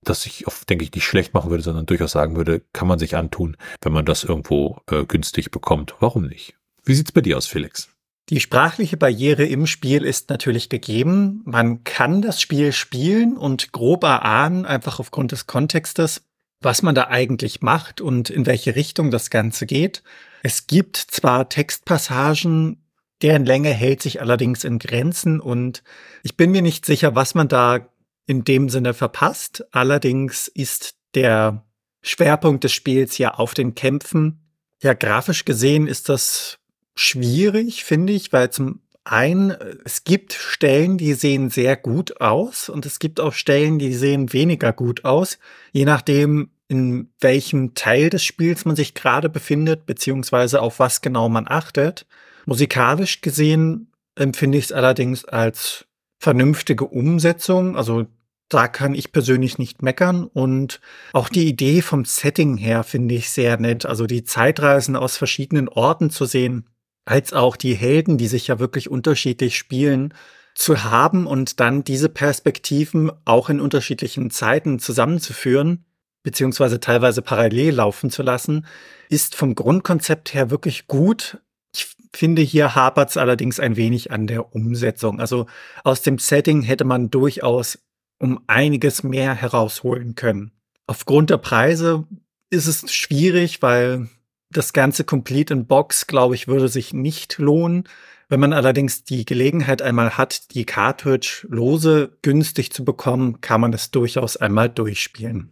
das 0.10 0.26
ich, 0.26 0.46
denke 0.70 0.84
ich, 0.84 0.94
nicht 0.94 1.06
schlecht 1.06 1.34
machen 1.34 1.50
würde, 1.50 1.64
sondern 1.64 1.86
durchaus 1.86 2.12
sagen 2.12 2.36
würde, 2.36 2.62
kann 2.74 2.88
man 2.88 3.00
sich 3.00 3.16
antun, 3.16 3.56
wenn 3.82 3.94
man 3.94 4.06
das 4.06 4.24
irgendwo 4.24 4.82
äh, 4.90 5.06
günstig 5.06 5.52
bekommt. 5.52 5.96
Warum 6.00 6.28
nicht? 6.28 6.56
Wie 6.84 6.96
sieht's 6.96 7.12
bei 7.12 7.22
dir 7.22 7.38
aus, 7.38 7.46
Felix? 7.46 7.90
Die 8.30 8.40
sprachliche 8.40 8.96
Barriere 8.96 9.46
im 9.46 9.66
Spiel 9.66 10.04
ist 10.04 10.30
natürlich 10.30 10.70
gegeben. 10.70 11.42
Man 11.46 11.84
kann 11.84 12.22
das 12.22 12.40
Spiel 12.40 12.74
spielen 12.74 13.38
und 13.38 13.72
grob 13.72 14.04
erahnen, 14.04 14.66
einfach 14.66 15.00
aufgrund 15.00 15.32
des 15.32 15.48
Kontextes, 15.48 16.22
was 16.62 16.84
man 16.84 16.94
da 16.94 17.08
eigentlich 17.08 17.62
macht 17.62 18.02
und 18.02 18.30
in 18.30 18.46
welche 18.46 18.76
Richtung 18.76 19.10
das 19.10 19.32
Ganze 19.32 19.66
geht. 19.66 20.04
Es 20.44 20.68
gibt 20.68 20.98
zwar 20.98 21.50
Textpassagen, 21.50 22.84
deren 23.24 23.46
Länge 23.46 23.70
hält 23.70 24.02
sich 24.02 24.22
allerdings 24.22 24.64
in 24.64 24.78
Grenzen 24.78 25.40
und 25.40 25.84
ich 26.22 26.38
bin 26.38 26.52
mir 26.52 26.62
nicht 26.62 26.86
sicher, 26.86 27.16
was 27.16 27.34
man 27.34 27.48
da 27.48 27.90
in 28.30 28.44
dem 28.44 28.70
Sinne 28.70 28.94
verpasst. 28.94 29.66
Allerdings 29.72 30.48
ist 30.48 30.94
der 31.16 31.66
Schwerpunkt 32.04 32.64
des 32.64 32.72
Spiels 32.72 33.18
ja 33.18 33.34
auf 33.34 33.56
den 33.56 33.74
Kämpfen. 33.74 34.52
Ja, 34.84 34.94
grafisch 34.94 35.46
gesehen 35.46 35.88
ist 35.88 36.10
das 36.10 36.60
schwierig, 36.96 37.84
finde 37.84 38.14
ich, 38.14 38.32
weil 38.32 38.52
zum 38.52 38.82
einen, 39.04 39.56
es 39.84 40.04
gibt 40.04 40.34
Stellen, 40.34 41.00
die 41.00 41.16
sehen 41.16 41.50
sehr 41.50 41.76
gut 41.76 42.22
aus 42.22 42.70
und 42.70 42.86
es 42.86 43.00
gibt 43.00 43.20
auch 43.20 43.34
Stellen, 43.34 43.80
die 43.80 43.96
sehen 43.96 44.32
weniger 44.32 44.74
gut 44.74 45.06
aus, 45.06 45.40
je 45.72 45.86
nachdem, 45.86 46.52
in 46.68 47.12
welchem 47.20 47.74
Teil 47.74 48.12
des 48.12 48.24
Spiels 48.24 48.64
man 48.64 48.76
sich 48.76 48.94
gerade 48.94 49.28
befindet, 49.30 49.88
beziehungsweise 49.88 50.62
auf 50.62 50.78
was 50.78 51.02
genau 51.02 51.30
man 51.30 51.48
achtet. 51.48 52.06
Musikalisch 52.46 53.22
gesehen 53.22 53.92
empfinde 54.14 54.60
ich 54.60 54.66
es 54.66 54.72
allerdings 54.72 55.26
als 55.26 55.88
vernünftige 56.20 56.86
Umsetzung. 56.86 57.76
Also 57.76 58.06
da 58.50 58.68
kann 58.68 58.96
ich 58.96 59.12
persönlich 59.12 59.58
nicht 59.58 59.82
meckern. 59.82 60.26
Und 60.26 60.82
auch 61.14 61.30
die 61.30 61.48
Idee 61.48 61.82
vom 61.82 62.04
Setting 62.04 62.58
her 62.58 62.84
finde 62.84 63.16
ich 63.16 63.30
sehr 63.30 63.58
nett. 63.60 63.86
Also 63.86 64.08
die 64.08 64.24
Zeitreisen 64.24 64.96
aus 64.96 65.18
verschiedenen 65.18 65.70
Orten 65.70 66.10
zu 66.10 66.26
sehen, 66.26 66.68
als 67.06 67.32
auch 67.34 67.56
die 67.56 67.76
Helden, 67.76 68.18
die 68.18 68.28
sich 68.28 68.48
ja 68.48 68.60
wirklich 68.60 68.90
unterschiedlich 68.90 69.58
spielen, 69.58 70.14
zu 70.56 70.84
haben 70.84 71.26
und 71.26 71.60
dann 71.60 71.84
diese 71.84 72.10
Perspektiven 72.10 73.12
auch 73.24 73.50
in 73.50 73.62
unterschiedlichen 73.62 74.30
Zeiten 74.30 74.80
zusammenzuführen, 74.80 75.86
beziehungsweise 76.24 76.80
teilweise 76.80 77.22
parallel 77.22 77.76
laufen 77.76 78.10
zu 78.10 78.24
lassen, 78.24 78.66
ist 79.10 79.36
vom 79.36 79.56
Grundkonzept 79.56 80.34
her 80.34 80.50
wirklich 80.50 80.88
gut. 80.88 81.38
Ich 81.74 81.96
finde, 82.14 82.42
hier 82.42 82.76
hapert 82.76 83.12
es 83.12 83.18
allerdings 83.18 83.60
ein 83.60 83.78
wenig 83.78 84.12
an 84.12 84.28
der 84.28 84.54
Umsetzung. 84.54 85.20
Also 85.20 85.46
aus 85.84 86.02
dem 86.02 86.18
Setting 86.18 86.62
hätte 86.62 86.84
man 86.84 87.10
durchaus 87.10 87.80
um 88.20 88.42
einiges 88.48 89.04
mehr 89.04 89.34
herausholen 89.34 90.16
können. 90.16 90.52
Aufgrund 90.88 91.30
der 91.30 91.38
Preise 91.38 92.06
ist 92.50 92.68
es 92.68 92.92
schwierig, 92.94 93.62
weil 93.62 94.10
das 94.52 94.74
ganze 94.74 95.04
Complete 95.04 95.54
in 95.54 95.68
Box, 95.68 96.08
glaube 96.08 96.36
ich, 96.36 96.48
würde 96.48 96.68
sich 96.68 96.94
nicht 96.94 97.38
lohnen. 97.38 97.84
Wenn 98.28 98.40
man 98.40 98.54
allerdings 98.54 99.04
die 99.04 99.26
Gelegenheit 99.26 99.82
einmal 99.82 100.18
hat, 100.18 100.54
die 100.54 100.66
Cartridge 100.66 101.48
lose 101.50 102.18
günstig 102.22 102.72
zu 102.72 102.84
bekommen, 102.84 103.42
kann 103.42 103.62
man 103.62 103.74
es 103.74 103.92
durchaus 103.92 104.38
einmal 104.38 104.70
durchspielen. 104.70 105.52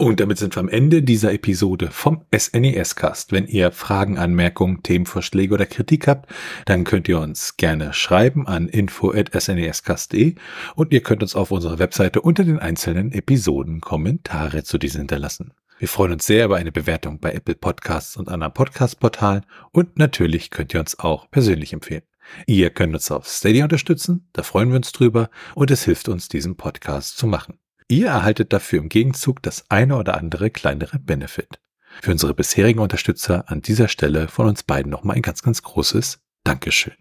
Und 0.00 0.18
damit 0.18 0.38
sind 0.38 0.56
wir 0.56 0.60
am 0.60 0.70
Ende 0.70 1.02
dieser 1.02 1.30
Episode 1.34 1.90
vom 1.90 2.24
SNES 2.34 2.96
Cast. 2.96 3.32
Wenn 3.32 3.46
ihr 3.46 3.70
Fragen, 3.70 4.16
Anmerkungen, 4.16 4.82
Themenvorschläge 4.82 5.52
oder 5.52 5.66
Kritik 5.66 6.08
habt, 6.08 6.32
dann 6.64 6.84
könnt 6.84 7.06
ihr 7.06 7.20
uns 7.20 7.58
gerne 7.58 7.92
schreiben 7.92 8.46
an 8.46 8.66
info@snescast.de 8.66 10.36
und 10.74 10.94
ihr 10.94 11.02
könnt 11.02 11.22
uns 11.22 11.36
auf 11.36 11.50
unserer 11.50 11.78
Webseite 11.78 12.22
unter 12.22 12.44
den 12.44 12.58
einzelnen 12.58 13.12
Episoden 13.12 13.82
Kommentare 13.82 14.64
zu 14.64 14.78
diesen 14.78 15.00
hinterlassen. 15.00 15.52
Wir 15.78 15.88
freuen 15.88 16.12
uns 16.12 16.24
sehr 16.24 16.46
über 16.46 16.56
eine 16.56 16.72
Bewertung 16.72 17.20
bei 17.20 17.32
Apple 17.32 17.56
Podcasts 17.56 18.16
und 18.16 18.30
anderen 18.30 18.54
Podcast-Portalen 18.54 19.44
und 19.70 19.98
natürlich 19.98 20.48
könnt 20.48 20.72
ihr 20.72 20.80
uns 20.80 20.98
auch 20.98 21.30
persönlich 21.30 21.74
empfehlen. 21.74 22.04
Ihr 22.46 22.70
könnt 22.70 22.94
uns 22.94 23.10
auf 23.10 23.28
Steady 23.28 23.62
unterstützen, 23.62 24.30
da 24.32 24.44
freuen 24.44 24.70
wir 24.70 24.76
uns 24.76 24.92
drüber 24.92 25.28
und 25.54 25.70
es 25.70 25.84
hilft 25.84 26.08
uns, 26.08 26.30
diesen 26.30 26.56
Podcast 26.56 27.18
zu 27.18 27.26
machen. 27.26 27.58
Ihr 27.90 28.06
erhaltet 28.06 28.52
dafür 28.52 28.78
im 28.78 28.88
Gegenzug 28.88 29.42
das 29.42 29.64
eine 29.68 29.96
oder 29.96 30.16
andere 30.16 30.50
kleinere 30.50 31.00
Benefit. 31.00 31.58
Für 32.00 32.12
unsere 32.12 32.34
bisherigen 32.34 32.78
Unterstützer 32.78 33.50
an 33.50 33.62
dieser 33.62 33.88
Stelle 33.88 34.28
von 34.28 34.46
uns 34.46 34.62
beiden 34.62 34.92
nochmal 34.92 35.16
ein 35.16 35.22
ganz, 35.22 35.42
ganz 35.42 35.60
großes 35.62 36.20
Dankeschön. 36.44 36.94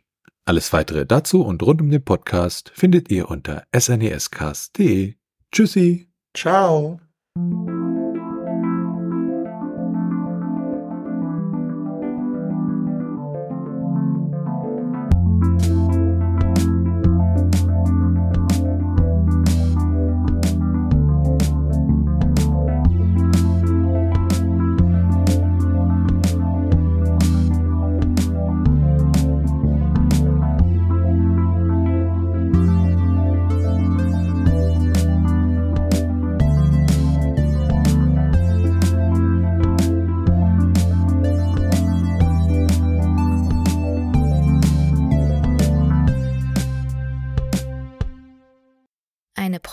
Alles 0.46 0.74
weitere 0.74 1.06
dazu 1.06 1.46
und 1.46 1.62
rund 1.62 1.80
um 1.80 1.92
den 1.92 2.04
Podcast 2.04 2.72
findet 2.74 3.12
ihr 3.12 3.30
unter 3.30 3.66
snescast.de. 3.78 5.14
Tschüssi. 5.52 6.12
Ciao. 6.34 7.00